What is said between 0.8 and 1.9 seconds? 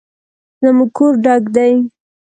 کور ډک دی